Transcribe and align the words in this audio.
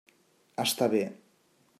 Està 0.63 0.87
bé. 0.95 1.03